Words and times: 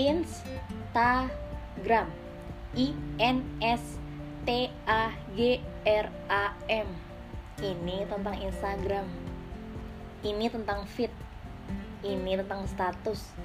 Instagram. 0.00 2.08
I 2.72 2.96
N 3.20 3.44
S 3.60 4.00
T 4.48 4.72
A 4.88 5.12
G 5.36 5.60
R 5.84 6.08
A 6.32 6.56
M. 6.72 6.88
Ini 7.60 8.08
tentang 8.08 8.40
Instagram. 8.40 9.04
Ini 10.24 10.48
tentang 10.48 10.88
feed. 10.88 11.12
Ini 12.00 12.40
tentang 12.40 12.64
status. 12.64 13.36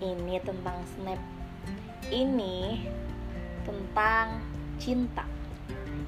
Ini 0.00 0.40
tentang 0.40 0.80
snap. 0.96 1.20
Ini 2.08 2.88
tentang 3.68 4.40
cinta. 4.80 5.28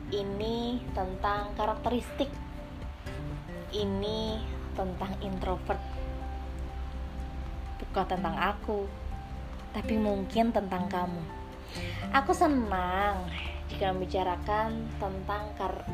Ini 0.09 0.80
tentang 0.96 1.53
karakteristik. 1.61 2.32
Ini 3.77 4.41
tentang 4.73 5.12
introvert. 5.21 5.83
Bukan 7.80 8.05
tentang 8.09 8.37
aku 8.39 8.87
tapi 9.70 9.95
mungkin 9.97 10.51
tentang 10.51 10.91
kamu. 10.91 11.23
Aku 12.11 12.34
senang 12.34 13.30
jika 13.70 13.95
membicarakan 13.95 14.91
tentang 14.98 15.42
kar 15.55 15.87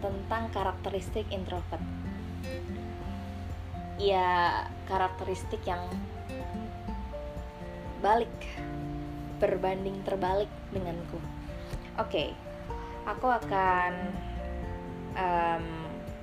tentang 0.00 0.48
karakteristik 0.52 1.28
introvert. 1.28 1.82
Ya 3.96 4.64
karakteristik 4.88 5.60
yang 5.64 5.84
balik 8.00 8.32
berbanding 9.40 10.00
terbalik 10.04 10.48
denganku. 10.72 11.20
Oke 11.96 12.00
okay, 12.00 12.28
aku 13.08 13.28
akan 13.28 13.92
um, 15.16 15.64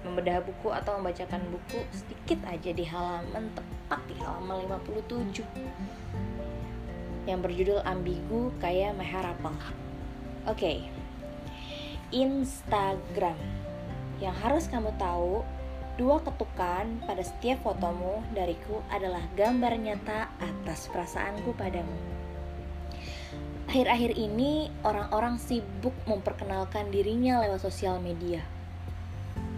membedah 0.04 0.44
buku 0.44 0.70
atau 0.70 1.00
membacakan 1.00 1.42
buku 1.50 1.80
sedikit 1.96 2.44
aja 2.46 2.72
di 2.76 2.84
halaman 2.84 3.48
tepat 3.56 4.02
di 4.12 4.16
halaman 4.20 4.68
57 4.68 5.48
yang 7.30 7.40
berjudul 7.40 7.84
ambigu 7.88 8.52
kayak 8.60 8.96
meharapal 8.96 9.54
oke 10.46 10.58
okay. 10.58 10.86
Instagram 12.14 13.40
yang 14.22 14.36
harus 14.38 14.70
kamu 14.70 14.94
tahu 15.02 15.42
Dua 15.94 16.18
ketukan 16.26 17.06
pada 17.06 17.22
setiap 17.22 17.62
fotomu 17.62 18.26
dariku 18.34 18.82
adalah 18.90 19.22
gambar 19.38 19.78
nyata 19.78 20.26
atas 20.42 20.90
perasaanku 20.90 21.54
padamu. 21.54 21.94
Akhir-akhir 23.70 24.18
ini 24.18 24.74
orang-orang 24.82 25.38
sibuk 25.38 25.94
memperkenalkan 26.10 26.90
dirinya 26.90 27.46
lewat 27.46 27.62
sosial 27.62 28.02
media. 28.02 28.42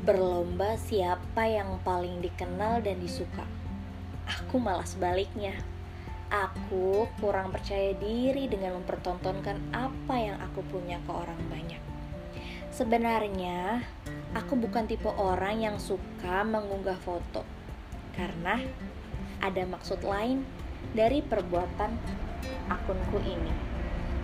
Berlomba 0.04 0.76
siapa 0.76 1.48
yang 1.48 1.80
paling 1.88 2.20
dikenal 2.20 2.84
dan 2.84 3.00
disuka. 3.00 3.48
Aku 4.28 4.60
malah 4.60 4.86
sebaliknya. 4.86 5.56
Aku 6.36 7.08
kurang 7.24 7.56
percaya 7.56 7.96
diri 7.96 8.52
dengan 8.52 8.84
mempertontonkan 8.84 9.72
apa 9.72 10.16
yang 10.20 10.36
aku 10.44 10.68
punya 10.68 11.00
ke 11.08 11.12
orang 11.16 11.40
banyak. 11.48 11.80
Sebenarnya, 12.76 13.80
aku 14.36 14.60
bukan 14.60 14.84
tipe 14.84 15.08
orang 15.08 15.64
yang 15.64 15.78
suka 15.80 16.44
mengunggah 16.44 17.00
foto 17.00 17.48
karena 18.20 18.60
ada 19.40 19.64
maksud 19.64 20.04
lain 20.04 20.44
dari 20.92 21.24
perbuatan 21.24 21.96
akunku 22.68 23.24
ini. 23.24 23.56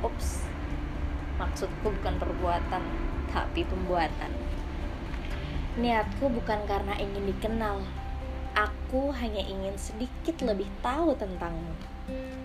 Ups, 0.04 0.44
maksudku 1.40 1.96
bukan 1.96 2.20
perbuatan, 2.20 2.84
tapi 3.32 3.64
pembuatan. 3.64 4.36
Niatku 5.80 6.28
bukan 6.28 6.60
karena 6.68 6.92
ingin 7.00 7.24
dikenal, 7.32 7.80
aku 8.52 9.16
hanya 9.16 9.40
ingin 9.48 9.80
sedikit 9.80 10.44
lebih 10.44 10.68
tahu 10.84 11.16
tentangmu. 11.16 11.91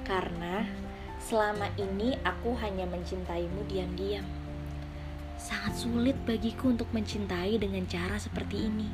Karena 0.06 0.66
selama 1.22 1.66
ini 1.80 2.14
aku 2.22 2.54
hanya 2.60 2.86
mencintaimu 2.86 3.66
diam-diam 3.66 4.26
sangat 5.36 5.76
sulit 5.76 6.16
bagiku 6.24 6.72
untuk 6.72 6.88
mencintai 6.90 7.60
dengan 7.60 7.84
cara 7.86 8.16
seperti 8.16 8.66
ini. 8.66 8.88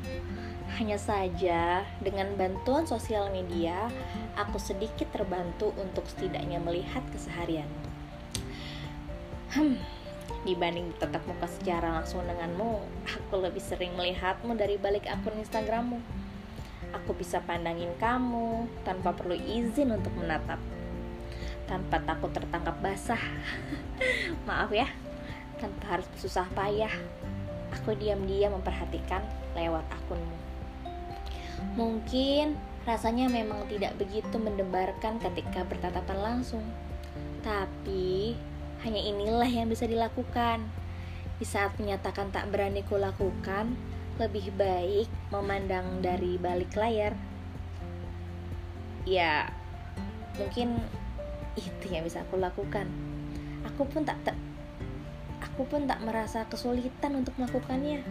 Hanya 0.77 0.99
saja, 0.99 1.87
dengan 2.03 2.35
bantuan 2.35 2.83
sosial 2.83 3.31
media, 3.31 3.87
aku 4.35 4.59
sedikit 4.59 5.07
terbantu 5.09 5.71
untuk 5.79 6.03
setidaknya 6.05 6.59
melihat 6.59 7.01
keseharian. 7.15 7.69
Hmm, 9.53 9.77
dibanding 10.43 10.91
tetap 10.97 11.21
muka 11.29 11.47
secara 11.47 12.01
langsung 12.01 12.25
denganmu, 12.25 12.81
aku 13.05 13.35
lebih 13.37 13.61
sering 13.61 13.93
melihatmu 13.95 14.57
dari 14.57 14.75
balik 14.81 15.05
akun 15.07 15.37
Instagrammu. 15.39 16.22
Aku 16.93 17.17
bisa 17.17 17.41
pandangin 17.41 17.89
kamu 17.97 18.69
tanpa 18.85 19.11
perlu 19.17 19.33
izin 19.33 19.91
untuk 19.97 20.13
menatap, 20.13 20.61
tanpa 21.65 21.97
takut 22.05 22.29
tertangkap 22.29 22.77
basah. 22.79 23.21
Maaf 24.47 24.69
ya, 24.69 24.85
tanpa 25.57 25.97
harus 25.97 26.07
susah 26.21 26.45
payah. 26.53 26.93
Aku 27.81 27.97
diam-diam 27.97 28.53
memperhatikan 28.53 29.25
lewat 29.57 29.83
akunmu. 29.89 30.37
Mungkin 31.73 32.53
rasanya 32.83 33.31
memang 33.31 33.65
tidak 33.71 33.97
begitu 33.97 34.35
mendebarkan 34.37 35.17
ketika 35.17 35.65
bertatapan 35.65 36.19
langsung. 36.21 36.63
Tapi 37.41 38.37
hanya 38.83 39.01
inilah 39.01 39.47
yang 39.47 39.71
bisa 39.71 39.87
dilakukan. 39.87 40.61
Di 41.39 41.45
saat 41.47 41.75
menyatakan 41.81 42.29
tak 42.29 42.51
berani 42.53 42.85
kulakukan, 42.85 43.73
lebih 44.21 44.53
baik 44.53 45.09
memandang 45.33 46.01
dari 46.03 46.37
balik 46.37 46.73
layar. 46.77 47.17
Ya, 49.03 49.49
mungkin 50.37 50.79
itu 51.57 51.85
yang 51.89 52.05
bisa 52.05 52.21
aku 52.23 52.37
lakukan. 52.37 52.87
Aku 53.73 53.85
pun 53.89 54.05
tak, 54.05 54.19
tak 54.23 54.37
aku 55.41 55.69
pun 55.69 55.85
tak 55.85 56.01
merasa 56.01 56.45
kesulitan 56.49 57.19
untuk 57.19 57.37
melakukannya. 57.37 58.01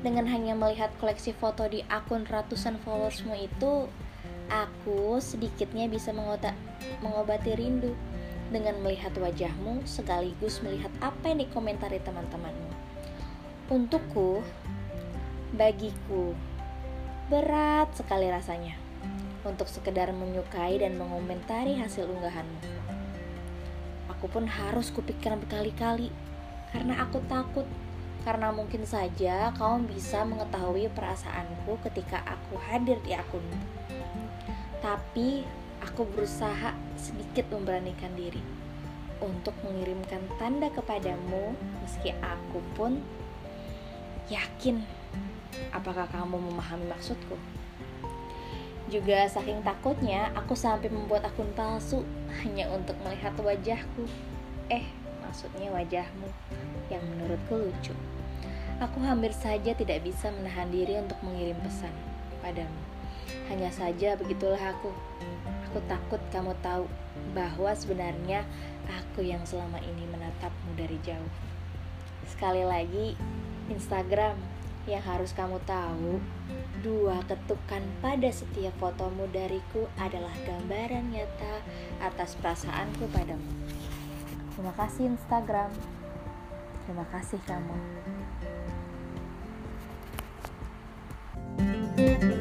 Dengan 0.00 0.24
hanya 0.32 0.56
melihat 0.56 0.88
koleksi 0.96 1.36
foto 1.36 1.68
di 1.68 1.84
akun 1.92 2.24
ratusan 2.24 2.80
followersmu 2.80 3.36
itu, 3.36 3.84
aku 4.48 5.20
sedikitnya 5.20 5.86
bisa 5.86 6.10
mengobati 7.04 7.52
rindu 7.54 7.92
dengan 8.50 8.74
melihat 8.82 9.14
wajahmu 9.14 9.86
sekaligus 9.86 10.58
melihat 10.64 10.90
apa 10.98 11.30
yang 11.30 11.46
dikomentari 11.46 12.02
teman-temanmu. 12.02 12.70
Untukku, 13.70 14.42
bagiku, 15.50 16.30
berat 17.26 17.90
sekali 17.98 18.30
rasanya 18.30 18.78
untuk 19.42 19.66
sekedar 19.66 20.14
menyukai 20.14 20.78
dan 20.78 20.94
mengomentari 20.94 21.74
hasil 21.74 22.06
unggahanmu. 22.06 22.60
Aku 24.14 24.30
pun 24.30 24.46
harus 24.46 24.94
kupikirkan 24.94 25.42
berkali-kali 25.42 26.14
karena 26.70 27.02
aku 27.02 27.18
takut 27.26 27.66
karena 28.22 28.52
mungkin 28.52 28.84
saja 28.86 29.50
kamu 29.56 29.90
bisa 29.90 30.22
mengetahui 30.22 30.92
perasaanku 30.92 31.82
ketika 31.90 32.22
aku 32.28 32.54
hadir 32.70 33.02
di 33.02 33.16
akunmu. 33.16 33.58
Tapi 34.78 35.42
aku 35.82 36.06
berusaha 36.14 36.76
sedikit 36.94 37.48
memberanikan 37.50 38.12
diri 38.14 38.44
untuk 39.18 39.56
mengirimkan 39.66 40.20
tanda 40.38 40.70
kepadamu 40.70 41.58
meski 41.82 42.14
aku 42.22 42.60
pun 42.76 43.02
yakin 44.30 44.99
apakah 45.70 46.06
kamu 46.10 46.36
memahami 46.38 46.86
maksudku. 46.90 47.36
Juga 48.90 49.30
saking 49.30 49.62
takutnya 49.62 50.34
aku 50.34 50.58
sampai 50.58 50.90
membuat 50.90 51.22
akun 51.22 51.46
palsu 51.54 52.02
hanya 52.42 52.66
untuk 52.74 52.98
melihat 53.06 53.30
wajahku. 53.38 54.02
Eh, 54.66 54.82
maksudnya 55.22 55.70
wajahmu 55.70 56.26
yang 56.90 57.02
menurutku 57.06 57.54
lucu. 57.54 57.94
Aku 58.82 58.98
hampir 59.06 59.30
saja 59.30 59.76
tidak 59.76 60.02
bisa 60.02 60.34
menahan 60.34 60.66
diri 60.74 60.98
untuk 60.98 61.20
mengirim 61.22 61.54
pesan 61.62 61.94
padamu. 62.42 62.80
Hanya 63.46 63.70
saja 63.70 64.18
begitulah 64.18 64.58
aku. 64.58 64.90
Aku 65.70 65.78
takut 65.86 66.18
kamu 66.34 66.50
tahu 66.58 66.90
bahwa 67.30 67.70
sebenarnya 67.78 68.42
aku 68.90 69.22
yang 69.22 69.46
selama 69.46 69.78
ini 69.78 70.02
menatapmu 70.10 70.74
dari 70.74 70.98
jauh. 71.06 71.30
Sekali 72.26 72.66
lagi, 72.66 73.14
Instagram 73.70 74.34
yang 74.88 75.04
harus 75.04 75.36
kamu 75.36 75.60
tahu, 75.68 76.20
dua 76.80 77.20
ketukan 77.28 77.82
pada 78.00 78.30
setiap 78.32 78.72
fotomu 78.80 79.28
dariku 79.28 79.84
adalah 80.00 80.32
gambaran 80.46 81.12
nyata 81.12 81.60
atas 82.00 82.36
perasaanku 82.40 83.04
padamu. 83.12 83.50
Terima 84.56 84.72
kasih 84.76 85.12
Instagram. 85.12 85.70
Terima 86.86 87.04
kasih 87.12 87.40
kamu. 87.44 87.76
thank 92.00 92.24
you 92.24 92.39